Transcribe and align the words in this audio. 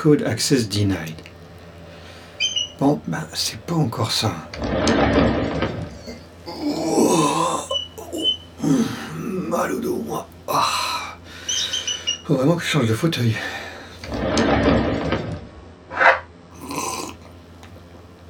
Code 0.00 0.22
access 0.22 0.66
denied. 0.66 1.14
Bon, 2.78 3.02
ben, 3.06 3.22
c'est 3.34 3.60
pas 3.60 3.74
encore 3.74 4.10
ça. 4.10 4.32
Mal 9.14 9.72
au 9.72 9.78
dos, 9.78 10.02
moi. 10.06 10.26
Ah. 10.48 11.18
Faut 12.24 12.34
vraiment 12.34 12.56
que 12.56 12.62
je 12.62 12.68
change 12.68 12.86
de 12.86 12.94
fauteuil. 12.94 13.36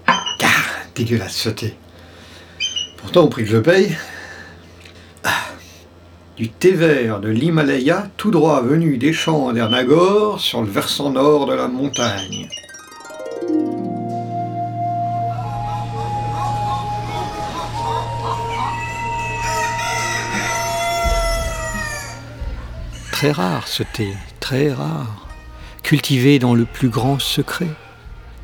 Ah, 0.08 0.24
dégueulasse 0.96 1.48
thé. 1.54 1.76
Pourtant, 2.96 3.22
au 3.22 3.28
prix 3.28 3.44
que 3.44 3.50
je 3.50 3.58
paye. 3.58 3.96
Du 6.40 6.48
thé 6.48 6.72
vert 6.72 7.20
de 7.20 7.28
l'Himalaya, 7.28 8.08
tout 8.16 8.30
droit 8.30 8.62
venu 8.62 8.96
des 8.96 9.12
champs 9.12 9.52
d'Ernagor, 9.52 10.40
sur 10.40 10.62
le 10.62 10.70
versant 10.70 11.10
nord 11.10 11.44
de 11.44 11.52
la 11.52 11.68
montagne. 11.68 12.48
Très 23.12 23.32
rare 23.32 23.68
ce 23.68 23.82
thé, 23.82 24.08
très 24.40 24.72
rare, 24.72 25.28
cultivé 25.82 26.38
dans 26.38 26.54
le 26.54 26.64
plus 26.64 26.88
grand 26.88 27.18
secret 27.18 27.68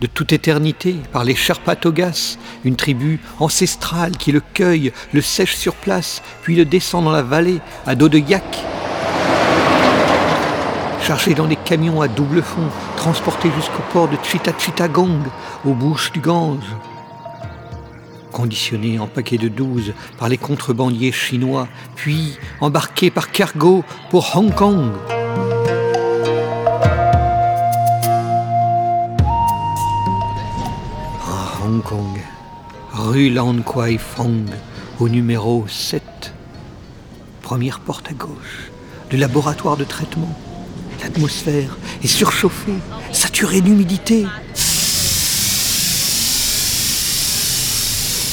de 0.01 0.07
toute 0.07 0.33
éternité 0.33 0.97
par 1.13 1.25
les 1.25 1.35
Sherpatogas, 1.35 2.39
une 2.65 2.77
tribu 2.77 3.21
ancestrale 3.41 4.16
qui 4.16 4.33
le 4.33 4.41
cueille, 4.41 4.93
le 5.13 5.21
sèche 5.23 5.57
sur 5.57 5.75
place, 5.75 6.23
puis 6.43 6.57
le 6.57 6.65
descend 6.65 7.05
dans 7.05 7.13
la 7.13 7.23
vallée 7.23 7.61
à 7.87 7.95
dos 7.95 8.09
de 8.09 8.19
yak. 8.19 8.65
Chargé 11.03 11.35
dans 11.35 11.47
des 11.47 11.57
camions 11.57 12.01
à 12.01 12.09
double 12.09 12.43
fond, 12.43 12.69
transporté 12.97 13.49
jusqu'au 13.57 13.83
port 13.93 14.09
de 14.09 14.16
Chittagong, 14.59 15.23
aux 15.65 15.75
bouches 15.75 16.13
du 16.13 16.21
Gange. 16.21 16.66
Conditionné 18.33 18.99
en 18.99 19.07
paquet 19.07 19.38
de 19.38 19.49
12 19.49 19.95
par 20.19 20.29
les 20.29 20.37
contrebandiers 20.37 21.13
chinois, 21.13 21.69
puis 21.95 22.37
embarqué 22.60 23.10
par 23.10 23.31
cargo 23.31 23.85
pour 24.10 24.37
Hong 24.37 24.53
Kong. 24.53 24.91
Hong 31.67 31.83
Kong, 31.83 32.21
rue 32.93 33.29
Lan 33.29 33.57
Kwai 33.61 33.99
Fong, 33.99 34.45
au 35.01 35.09
numéro 35.09 35.67
7. 35.67 36.01
Première 37.43 37.81
porte 37.81 38.09
à 38.09 38.13
gauche, 38.13 38.71
le 39.11 39.19
laboratoire 39.19 39.77
de 39.77 39.83
traitement. 39.83 40.33
L'atmosphère 41.03 41.77
est 42.05 42.07
surchauffée, 42.07 42.79
saturée 43.11 43.63
d'humidité. 43.63 44.27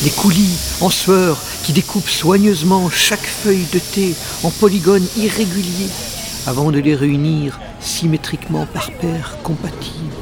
Les 0.04 0.12
coulis 0.12 0.60
en 0.82 0.92
sueur 0.92 1.40
qui 1.64 1.74
découpent 1.74 2.10
soigneusement 2.10 2.88
chaque 2.92 3.26
feuille 3.26 3.66
de 3.74 3.80
thé 3.80 4.14
en 4.44 4.52
polygones 4.52 5.08
irréguliers 5.18 5.90
avant 6.46 6.70
de 6.70 6.78
les 6.78 6.94
réunir 6.94 7.60
symétriquement 7.80 8.68
par 8.68 8.92
paires 8.92 9.38
compatibles. 9.42 10.14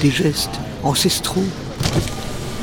Des 0.00 0.10
gestes 0.10 0.58
ancestraux. 0.82 1.44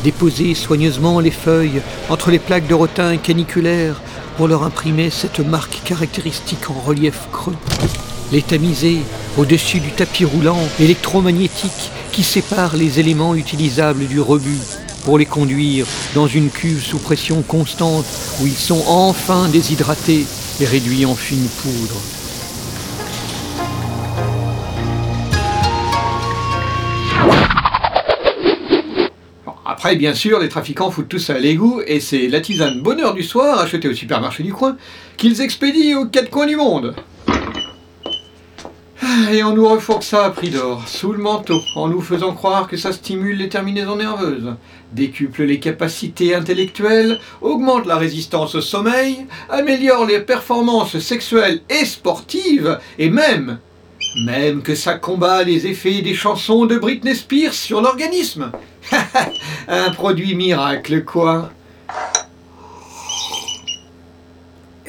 Déposer 0.03 0.53
soigneusement 0.53 1.19
les 1.19 1.31
feuilles 1.31 1.81
entre 2.09 2.31
les 2.31 2.39
plaques 2.39 2.67
de 2.67 2.73
rotin 2.73 3.17
caniculaires 3.17 4.01
pour 4.37 4.47
leur 4.47 4.63
imprimer 4.63 5.09
cette 5.09 5.39
marque 5.39 5.81
caractéristique 5.83 6.69
en 6.69 6.79
relief 6.85 7.27
creux. 7.31 7.55
Les 8.31 8.41
tamiser 8.41 8.99
au-dessus 9.37 9.79
du 9.79 9.91
tapis 9.91 10.25
roulant 10.25 10.59
électromagnétique 10.79 11.91
qui 12.11 12.23
sépare 12.23 12.75
les 12.75 12.99
éléments 12.99 13.35
utilisables 13.35 14.07
du 14.07 14.19
rebut 14.19 14.59
pour 15.05 15.17
les 15.17 15.25
conduire 15.25 15.85
dans 16.15 16.27
une 16.27 16.49
cuve 16.49 16.83
sous 16.83 16.99
pression 16.99 17.41
constante 17.41 18.05
où 18.41 18.47
ils 18.47 18.53
sont 18.53 18.83
enfin 18.87 19.49
déshydratés 19.49 20.25
et 20.59 20.65
réduits 20.65 21.05
en 21.05 21.15
fine 21.15 21.47
poudre. 21.61 21.95
Après, 29.83 29.97
bien 29.97 30.13
sûr, 30.13 30.39
les 30.39 30.47
trafiquants 30.47 30.91
foutent 30.91 31.09
tout 31.09 31.19
ça 31.19 31.33
à 31.33 31.39
l'égout 31.39 31.81
et 31.85 31.99
c'est 31.99 32.29
la 32.29 32.39
tisane 32.39 32.81
bonheur 32.81 33.13
du 33.13 33.21
soir, 33.21 33.59
achetée 33.59 33.89
au 33.89 33.93
supermarché 33.93 34.41
du 34.41 34.53
coin, 34.53 34.77
qu'ils 35.17 35.41
expédient 35.41 35.99
aux 35.99 36.05
quatre 36.05 36.29
coins 36.29 36.45
du 36.45 36.55
monde. 36.55 36.95
Et 39.33 39.43
on 39.43 39.53
nous 39.53 39.67
refourque 39.67 40.03
ça 40.05 40.23
à 40.23 40.29
prix 40.29 40.51
d'or, 40.51 40.87
sous 40.87 41.11
le 41.11 41.17
manteau, 41.17 41.59
en 41.75 41.89
nous 41.89 41.99
faisant 41.99 42.31
croire 42.31 42.69
que 42.69 42.77
ça 42.77 42.93
stimule 42.93 43.35
les 43.35 43.49
terminaisons 43.49 43.97
nerveuses, 43.97 44.53
décuple 44.93 45.43
les 45.43 45.59
capacités 45.59 46.33
intellectuelles, 46.33 47.19
augmente 47.41 47.85
la 47.85 47.97
résistance 47.97 48.55
au 48.55 48.61
sommeil, 48.61 49.25
améliore 49.49 50.05
les 50.05 50.21
performances 50.21 50.97
sexuelles 50.99 51.59
et 51.69 51.83
sportives, 51.83 52.79
et 52.99 53.09
même, 53.09 53.59
même 54.15 54.61
que 54.61 54.75
ça 54.75 54.95
combat 54.95 55.43
les 55.43 55.67
effets 55.67 56.01
des 56.01 56.13
chansons 56.13 56.65
de 56.65 56.77
Britney 56.77 57.15
Spears 57.15 57.53
sur 57.53 57.81
l'organisme. 57.81 58.51
Un 59.67 59.91
produit 59.91 60.35
miracle, 60.35 61.03
quoi. 61.03 61.51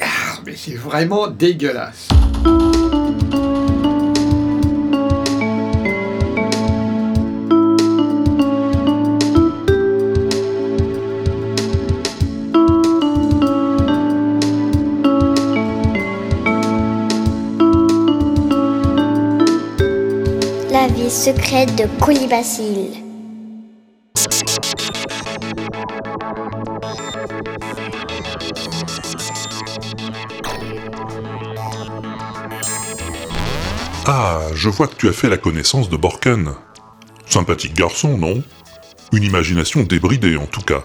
Ah, 0.01 0.39
mais 0.45 0.55
c'est 0.55 0.75
vraiment 0.75 1.27
dégueulasse. 1.27 2.09
Secrète 21.09 21.75
de 21.75 21.85
Colibacille. 22.03 23.03
Ah, 34.07 34.41
je 34.53 34.69
vois 34.69 34.87
que 34.87 34.95
tu 34.95 35.07
as 35.07 35.13
fait 35.13 35.29
la 35.29 35.37
connaissance 35.37 35.89
de 35.89 35.97
Borken. 35.97 36.53
Sympathique 37.27 37.75
garçon, 37.75 38.17
non? 38.17 38.41
Une 39.11 39.23
imagination 39.23 39.83
débridée 39.83 40.37
en 40.37 40.47
tout 40.47 40.61
cas. 40.61 40.83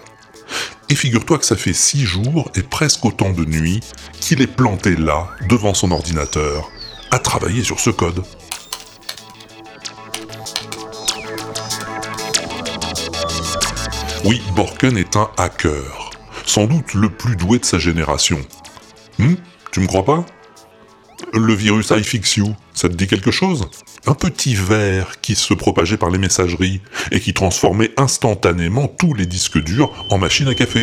Et 0.90 0.94
figure-toi 0.94 1.38
que 1.38 1.46
ça 1.46 1.56
fait 1.56 1.72
six 1.72 2.04
jours 2.04 2.50
et 2.56 2.62
presque 2.62 3.04
autant 3.06 3.30
de 3.30 3.44
nuits 3.44 3.80
qu'il 4.20 4.42
est 4.42 4.46
planté 4.46 4.96
là, 4.96 5.28
devant 5.48 5.72
son 5.72 5.92
ordinateur, 5.92 6.68
à 7.10 7.18
travailler 7.18 7.62
sur 7.62 7.80
ce 7.80 7.90
code. 7.90 8.22
Oui, 14.24 14.42
Borken 14.54 14.98
est 14.98 15.16
un 15.16 15.30
hacker, 15.38 16.10
sans 16.44 16.66
doute 16.66 16.92
le 16.94 17.08
plus 17.08 17.36
doué 17.36 17.58
de 17.58 17.64
sa 17.64 17.78
génération. 17.78 18.38
Hum 19.18 19.36
Tu 19.72 19.80
me 19.80 19.86
crois 19.86 20.04
pas? 20.04 20.24
Le 21.32 21.54
virus 21.54 21.90
iFixYou, 21.90 22.54
ça 22.74 22.88
te 22.88 22.94
dit 22.94 23.06
quelque 23.06 23.30
chose? 23.30 23.68
Un 24.06 24.14
petit 24.14 24.54
ver 24.54 25.20
qui 25.20 25.34
se 25.34 25.54
propageait 25.54 25.96
par 25.96 26.10
les 26.10 26.18
messageries 26.18 26.80
et 27.12 27.20
qui 27.20 27.32
transformait 27.32 27.92
instantanément 27.96 28.88
tous 28.88 29.14
les 29.14 29.26
disques 29.26 29.62
durs 29.62 29.92
en 30.10 30.18
machine 30.18 30.48
à 30.48 30.54
café. 30.54 30.82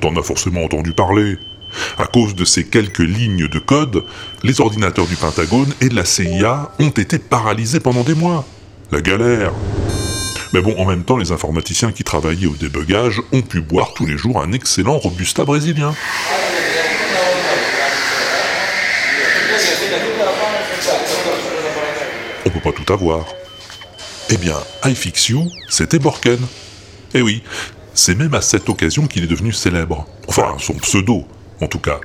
T'en 0.00 0.16
as 0.16 0.22
forcément 0.22 0.64
entendu 0.64 0.92
parler. 0.92 1.38
À 1.98 2.06
cause 2.06 2.34
de 2.34 2.44
ces 2.44 2.64
quelques 2.64 2.98
lignes 2.98 3.48
de 3.48 3.58
code, 3.58 4.04
les 4.42 4.60
ordinateurs 4.60 5.06
du 5.06 5.16
Pentagone 5.16 5.72
et 5.80 5.88
de 5.88 5.94
la 5.94 6.04
CIA 6.04 6.70
ont 6.78 6.90
été 6.90 7.18
paralysés 7.18 7.80
pendant 7.80 8.02
des 8.02 8.14
mois. 8.14 8.44
La 8.92 9.00
galère. 9.00 9.52
Mais 10.52 10.60
bon, 10.60 10.76
en 10.78 10.84
même 10.84 11.02
temps, 11.02 11.16
les 11.16 11.32
informaticiens 11.32 11.90
qui 11.90 12.04
travaillaient 12.04 12.46
au 12.46 12.54
débugage 12.54 13.20
ont 13.32 13.42
pu 13.42 13.60
boire 13.60 13.92
tous 13.92 14.06
les 14.06 14.16
jours 14.16 14.40
un 14.40 14.52
excellent 14.52 14.98
Robusta 14.98 15.44
brésilien. 15.44 15.94
On 22.46 22.50
peut 22.50 22.60
pas 22.60 22.72
tout 22.72 22.92
avoir. 22.92 23.24
Eh 24.30 24.36
bien, 24.36 24.56
iFixYou, 24.84 25.50
c'était 25.68 25.98
Borken. 25.98 26.38
Eh 27.14 27.22
oui, 27.22 27.42
c'est 27.94 28.14
même 28.14 28.34
à 28.34 28.40
cette 28.40 28.68
occasion 28.68 29.06
qu'il 29.06 29.24
est 29.24 29.28
devenu 29.28 29.52
célèbre. 29.52 30.06
Enfin, 30.28 30.56
son 30.58 30.74
pseudo, 30.74 31.26
en 31.60 31.66
tout 31.66 31.78
cas. 31.78 32.00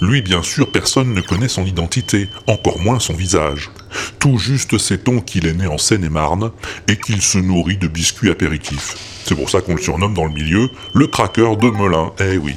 Lui, 0.00 0.22
bien 0.22 0.42
sûr, 0.42 0.72
personne 0.72 1.12
ne 1.12 1.20
connaît 1.20 1.48
son 1.48 1.66
identité, 1.66 2.28
encore 2.46 2.78
moins 2.80 2.98
son 2.98 3.12
visage. 3.12 3.70
Tout 4.18 4.38
juste 4.38 4.78
sait-on 4.78 5.20
qu'il 5.20 5.46
est 5.46 5.52
né 5.52 5.66
en 5.66 5.76
Seine-et-Marne 5.76 6.52
et 6.88 6.96
qu'il 6.96 7.20
se 7.20 7.36
nourrit 7.36 7.76
de 7.76 7.86
biscuits 7.86 8.30
apéritifs. 8.30 8.96
C'est 9.26 9.34
pour 9.34 9.50
ça 9.50 9.60
qu'on 9.60 9.74
le 9.74 9.82
surnomme 9.82 10.14
dans 10.14 10.24
le 10.24 10.32
milieu 10.32 10.70
le 10.94 11.06
cracker 11.06 11.56
de 11.56 11.68
Melun, 11.68 12.12
eh 12.18 12.38
oui. 12.38 12.54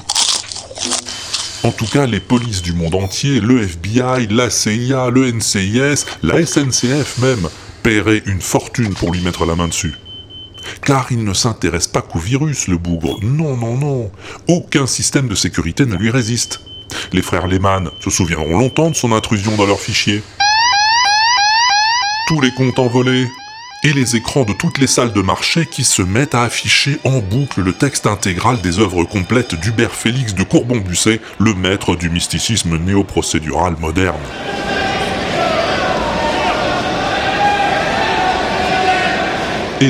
En 1.64 1.72
tout 1.72 1.86
cas, 1.86 2.06
les 2.06 2.20
polices 2.20 2.62
du 2.62 2.74
monde 2.74 2.96
entier, 2.96 3.40
le 3.40 3.62
FBI, 3.62 4.28
la 4.30 4.50
CIA, 4.50 5.10
le 5.10 5.31
NCIS, 5.31 6.06
la 6.22 6.46
SNCF 6.46 7.18
même, 7.19 7.50
paieraient 7.84 8.24
une 8.26 8.42
fortune 8.42 8.94
pour 8.94 9.12
lui 9.12 9.22
mettre 9.22 9.46
la 9.46 9.56
main 9.56 9.68
dessus. 9.68 9.96
Car 10.83 11.07
il 11.12 11.24
ne 11.24 11.33
s'intéresse 11.33 11.88
pas 11.88 12.01
qu'au 12.01 12.19
virus, 12.19 12.68
le 12.68 12.77
bougre. 12.77 13.19
Non, 13.21 13.56
non, 13.57 13.77
non. 13.77 14.12
Aucun 14.48 14.88
système 14.88 15.27
de 15.27 15.36
sécurité 15.36 15.86
ne 15.86 15.95
lui 15.95 16.10
résiste. 16.10 16.62
Les 17.12 17.21
frères 17.21 17.48
Lehman 17.48 17.89
se 18.00 18.10
souviendront 18.10 18.57
longtemps 18.57 18.89
de 18.89 18.95
son 18.95 19.12
intrusion 19.12 19.56
dans 19.56 19.65
leurs 19.65 19.80
fichiers. 19.80 20.24
Tous 22.27 22.39
les 22.39 22.51
comptes 22.51 22.80
envolés, 22.80 23.27
et 23.83 23.92
les 23.92 24.15
écrans 24.15 24.45
de 24.45 24.54
toutes 24.54 24.77
les 24.77 24.88
salles 24.88 25.12
de 25.12 25.21
marché 25.21 25.65
qui 25.65 25.83
se 25.83 26.01
mettent 26.01 26.36
à 26.36 26.44
afficher 26.44 27.00
en 27.04 27.19
boucle 27.19 27.62
le 27.62 27.74
texte 27.74 28.07
intégral 28.07 28.62
des 28.62 28.80
œuvres 28.80 29.04
complètes 29.04 29.56
d'Hubert 29.56 29.94
Félix 29.94 30.33
de 30.33 30.44
Courbon-Busset, 30.44 31.19
le 31.38 31.54
maître 31.54 31.95
du 31.95 32.09
mysticisme 32.09 32.77
néoprocédural 32.77 33.75
moderne. 33.80 34.16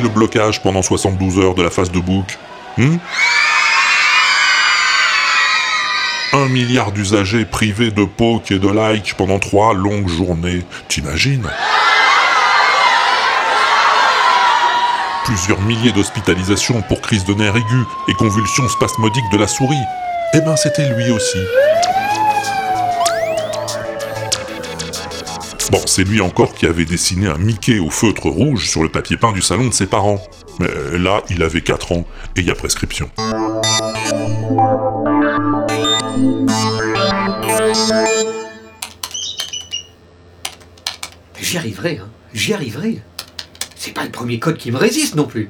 Le 0.02 0.10
blocage 0.10 0.60
pendant 0.64 0.82
72 0.82 1.38
heures 1.38 1.54
de 1.54 1.62
la 1.62 1.70
phase 1.70 1.92
de 1.92 2.00
book 2.00 2.26
hmm? 2.78 2.98
Un 6.34 6.48
milliard 6.48 6.92
d'usagers 6.92 7.46
privés 7.46 7.92
de 7.92 8.04
poke 8.04 8.50
et 8.50 8.58
de 8.58 8.68
like 8.68 9.14
pendant 9.14 9.38
trois 9.38 9.76
longues 9.76 10.10
journées, 10.10 10.66
t'imagines? 10.88 11.48
Plusieurs 15.26 15.62
milliers 15.62 15.92
d'hospitalisations 15.92 16.82
pour 16.82 17.00
crise 17.00 17.24
de 17.26 17.36
nerfs 17.36 17.56
aigus 17.56 17.86
et 18.08 18.14
convulsions 18.14 18.68
spasmodiques 18.70 19.32
de 19.32 19.38
la 19.38 19.48
souris. 19.48 19.76
Eh 20.34 20.42
ben 20.42 20.56
c'était 20.56 20.90
lui 20.90 21.12
aussi. 21.12 21.38
Bon, 25.74 25.82
c'est 25.88 26.04
lui 26.04 26.22
encore 26.22 26.54
qui 26.54 26.68
avait 26.68 26.86
dessiné 26.86 27.26
un 27.26 27.40
Mickey 27.40 27.80
au 27.80 27.90
feutre 27.90 28.28
rouge 28.28 28.70
sur 28.70 28.84
le 28.84 28.90
papier 28.90 29.18
peint 29.18 29.32
du 29.32 29.42
salon 29.42 29.70
de 29.70 29.74
ses 29.74 29.88
parents. 29.88 30.24
Mais 30.60 30.68
là, 31.00 31.24
il 31.32 31.42
avait 31.42 31.62
4 31.62 31.94
ans 31.94 32.06
et 32.36 32.42
il 32.42 32.46
y 32.46 32.52
a 32.52 32.54
prescription. 32.54 33.10
J'y 41.42 41.58
arriverai, 41.58 41.98
hein. 41.98 42.10
J'y 42.36 42.54
arriverai. 42.54 43.02
C'est 43.76 43.96
pas 43.96 44.04
le 44.04 44.12
premier 44.12 44.38
code 44.38 44.58
qui 44.58 44.72
me 44.72 44.78
résiste 44.78 45.16
non 45.16 45.26
plus. 45.26 45.50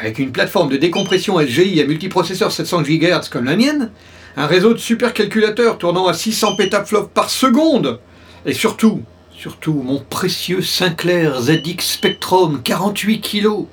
Avec 0.00 0.20
une 0.20 0.30
plateforme 0.30 0.68
de 0.68 0.76
décompression 0.76 1.40
LGI 1.40 1.80
à 1.80 1.84
multiprocesseur 1.84 2.52
700 2.52 2.82
GHz 2.82 3.28
comme 3.28 3.46
la 3.46 3.56
mienne, 3.56 3.90
un 4.36 4.46
réseau 4.46 4.72
de 4.72 4.78
supercalculateurs 4.78 5.78
tournant 5.78 6.06
à 6.06 6.14
600 6.14 6.54
pétaflops 6.54 7.10
par 7.12 7.28
seconde, 7.28 7.98
et 8.44 8.52
surtout, 8.52 9.02
surtout 9.36 9.74
mon 9.74 10.00
précieux 10.00 10.62
Sinclair 10.62 11.40
ZX 11.40 11.80
Spectrum 11.80 12.60
48 12.62 13.20
kg. 13.20 13.66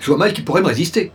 Je 0.00 0.06
vois 0.06 0.16
mal 0.16 0.32
qui 0.32 0.42
pourrait 0.42 0.62
me 0.62 0.68
résister. 0.68 1.12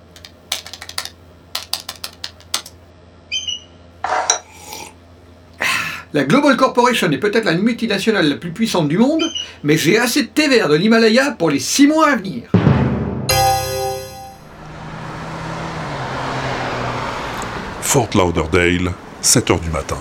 La 6.12 6.24
Global 6.24 6.58
Corporation 6.58 7.12
est 7.12 7.20
peut-être 7.20 7.46
la 7.46 7.54
multinationale 7.54 8.28
la 8.28 8.36
plus 8.36 8.52
puissante 8.52 8.88
du 8.88 8.98
monde, 8.98 9.22
mais 9.62 9.78
j'ai 9.78 10.00
assez 10.00 10.24
de 10.24 10.28
thé 10.28 10.48
vert 10.48 10.68
de 10.68 10.76
l'Himalaya 10.76 11.32
pour 11.38 11.52
les 11.52 11.60
6 11.60 11.86
mois 11.86 12.10
à 12.10 12.16
venir. 12.16 12.50
Fort 17.82 18.10
Lauderdale, 18.16 18.92
7h 19.22 19.60
du 19.62 19.70
matin. 19.70 19.98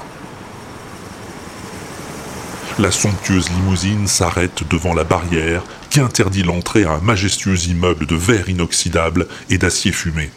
La 2.78 2.92
somptueuse 2.92 3.50
limousine 3.50 4.06
s'arrête 4.06 4.62
devant 4.70 4.94
la 4.94 5.02
barrière 5.02 5.62
qui 5.90 5.98
interdit 5.98 6.44
l'entrée 6.44 6.84
à 6.84 6.92
un 6.92 7.00
majestueux 7.00 7.58
immeuble 7.66 8.06
de 8.06 8.14
verre 8.14 8.48
inoxydable 8.48 9.26
et 9.50 9.58
d'acier 9.58 9.90
fumé. 9.90 10.30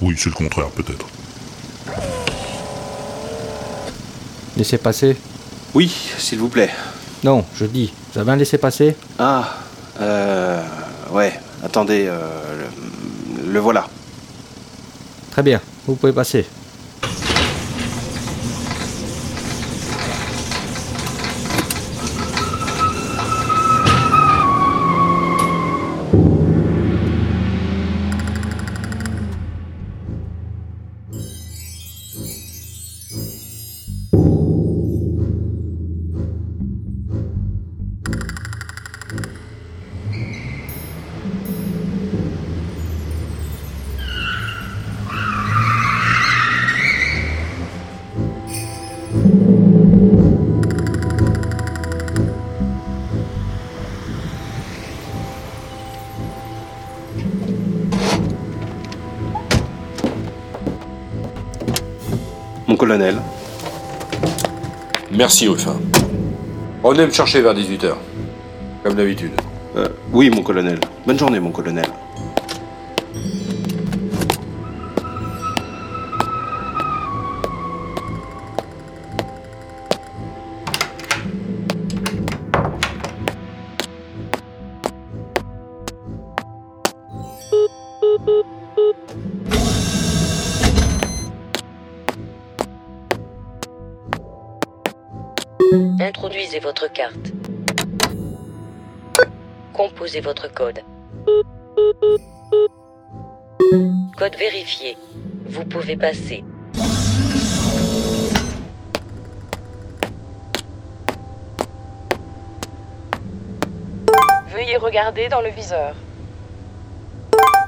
Oui, 0.00 0.14
c'est 0.16 0.30
le 0.30 0.34
contraire 0.34 0.70
peut-être. 0.70 1.06
Laissez 4.56 4.78
passer. 4.78 5.16
Oui, 5.74 5.94
s'il 6.16 6.38
vous 6.38 6.48
plaît. 6.48 6.70
Non, 7.24 7.44
je 7.54 7.66
dis, 7.66 7.92
vous 8.12 8.20
avez 8.20 8.32
un 8.32 8.36
laissez-passer 8.36 8.96
Ah, 9.18 9.56
euh. 10.00 10.62
Ouais, 11.10 11.38
attendez, 11.62 12.06
euh, 12.08 12.18
le, 13.44 13.52
le 13.52 13.60
voilà. 13.60 13.86
Très 15.32 15.42
bien, 15.42 15.60
vous 15.86 15.94
pouvez 15.94 16.12
passer. 16.12 16.46
Colonel. 62.78 63.16
Merci, 65.12 65.48
Ruffin. 65.48 65.76
Revenez 66.82 67.06
me 67.06 67.10
chercher 67.10 67.42
vers 67.42 67.54
18h. 67.54 67.92
Comme 68.82 68.94
d'habitude. 68.94 69.32
Euh, 69.76 69.88
oui, 70.12 70.30
mon 70.30 70.42
colonel. 70.42 70.78
Bonne 71.06 71.18
journée, 71.18 71.40
mon 71.40 71.50
colonel. 71.50 71.86
Introduisez 95.72 96.60
votre 96.60 96.90
carte. 96.90 97.32
Composez 99.74 100.20
votre 100.20 100.50
code. 100.50 100.80
Code 104.16 104.36
vérifié. 104.36 104.96
Vous 105.44 105.66
pouvez 105.66 105.96
passer. 105.96 106.42
Veuillez 114.48 114.78
regarder 114.78 115.28
dans 115.28 115.42
le 115.42 115.50
viseur. 115.50 115.94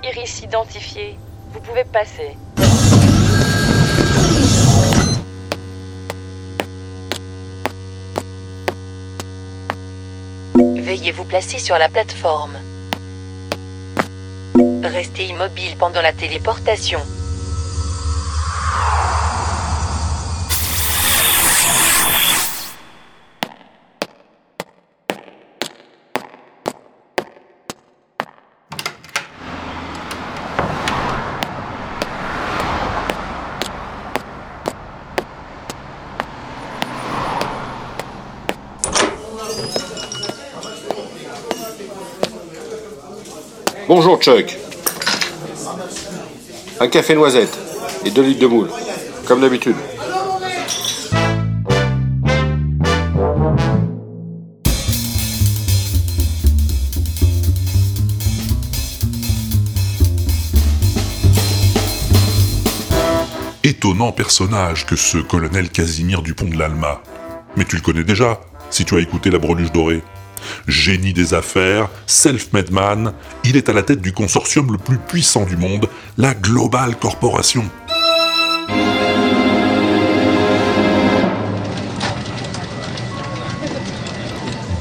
Iris 0.04 0.40
identifié. 0.40 1.18
Vous 1.52 1.60
pouvez 1.60 1.84
passer. 1.84 2.36
Veuillez 10.90 11.12
vous 11.12 11.24
placer 11.24 11.60
sur 11.60 11.78
la 11.78 11.88
plateforme. 11.88 12.58
Restez 14.82 15.26
immobile 15.26 15.76
pendant 15.78 16.02
la 16.02 16.12
téléportation. 16.12 16.98
Chuck. 44.20 44.54
Un 46.78 46.88
café 46.88 47.14
noisette 47.14 47.58
et 48.04 48.10
deux 48.10 48.22
litres 48.22 48.40
de 48.40 48.46
moule, 48.46 48.68
comme 49.26 49.40
d'habitude. 49.40 49.76
Étonnant 63.64 64.12
personnage 64.12 64.84
que 64.84 64.96
ce 64.96 65.16
colonel 65.16 65.70
Casimir 65.70 66.20
Dupont 66.20 66.46
de 66.46 66.58
l'Alma. 66.58 67.00
Mais 67.56 67.64
tu 67.64 67.76
le 67.76 67.82
connais 67.82 68.04
déjà, 68.04 68.38
si 68.68 68.84
tu 68.84 68.96
as 68.96 69.00
écouté 69.00 69.30
La 69.30 69.38
Breluche 69.38 69.72
Dorée. 69.72 70.02
Génie 70.66 71.12
des 71.12 71.34
affaires, 71.34 71.88
self-made 72.06 72.70
man, 72.70 73.12
il 73.44 73.56
est 73.56 73.68
à 73.68 73.72
la 73.72 73.82
tête 73.82 74.00
du 74.00 74.12
consortium 74.12 74.72
le 74.72 74.78
plus 74.78 74.98
puissant 74.98 75.44
du 75.44 75.56
monde, 75.56 75.88
la 76.16 76.34
Global 76.34 76.96
Corporation. 76.96 77.64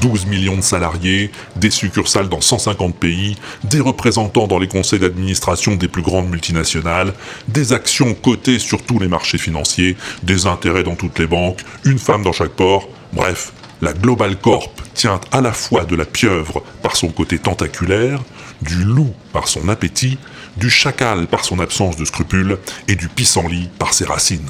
12 0.00 0.26
millions 0.26 0.56
de 0.56 0.62
salariés, 0.62 1.30
des 1.56 1.70
succursales 1.70 2.30
dans 2.30 2.40
150 2.40 2.96
pays, 2.96 3.36
des 3.64 3.80
représentants 3.80 4.46
dans 4.46 4.58
les 4.58 4.66
conseils 4.66 4.98
d'administration 4.98 5.76
des 5.76 5.88
plus 5.88 6.00
grandes 6.00 6.30
multinationales, 6.30 7.12
des 7.48 7.74
actions 7.74 8.14
cotées 8.14 8.58
sur 8.58 8.82
tous 8.82 8.98
les 8.98 9.08
marchés 9.08 9.36
financiers, 9.36 9.98
des 10.22 10.46
intérêts 10.46 10.84
dans 10.84 10.94
toutes 10.94 11.18
les 11.18 11.26
banques, 11.26 11.60
une 11.84 11.98
femme 11.98 12.22
dans 12.22 12.32
chaque 12.32 12.52
port, 12.52 12.88
bref, 13.12 13.52
la 13.82 13.92
Global 13.92 14.36
Corp 14.36 14.72
tient 14.94 15.20
à 15.32 15.40
la 15.40 15.52
fois 15.52 15.84
de 15.84 15.96
la 15.96 16.04
pieuvre 16.04 16.62
par 16.82 16.96
son 16.96 17.08
côté 17.08 17.38
tentaculaire, 17.38 18.20
du 18.62 18.84
loup 18.84 19.14
par 19.32 19.48
son 19.48 19.68
appétit, 19.68 20.18
du 20.56 20.68
chacal 20.68 21.26
par 21.26 21.44
son 21.44 21.58
absence 21.60 21.96
de 21.96 22.04
scrupules 22.04 22.58
et 22.88 22.94
du 22.94 23.08
pissenlit 23.08 23.70
par 23.78 23.94
ses 23.94 24.04
racines. 24.04 24.46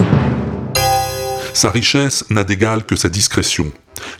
Sa 1.54 1.70
richesse 1.70 2.24
n'a 2.30 2.44
d'égal 2.44 2.84
que 2.84 2.96
sa 2.96 3.08
discrétion, 3.08 3.72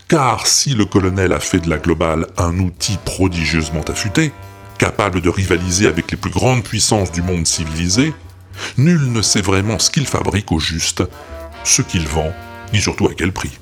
car 0.09 0.47
si 0.47 0.75
le 0.75 0.85
colonel 0.85 1.33
a 1.33 1.41
fait 1.41 1.61
de 1.61 1.71
la 1.71 1.79
globale 1.79 2.27
un 2.37 2.59
outil 2.59 2.99
prodigieusement 3.05 3.83
affûté, 3.83 4.33
capable 4.79 5.21
de 5.21 5.29
rivaliser 5.29 5.87
avec 5.87 6.11
les 6.11 6.17
plus 6.17 6.31
grandes 6.31 6.65
puissances 6.65 7.13
du 7.13 7.23
monde 7.23 7.47
civilisé, 7.47 8.13
nul 8.79 9.13
ne 9.13 9.23
sait 9.23 9.43
vraiment 9.43 9.79
ce 9.79 9.91
qu'il 9.91 10.07
fabrique 10.07 10.53
au 10.53 10.59
juste, 10.59 11.03
ce 11.65 11.83
qu'il 11.83 12.07
vend, 12.07 12.33
ni 12.73 12.81
surtout 12.81 13.07
à 13.07 13.15
quel 13.17 13.33
prix. 13.33 13.59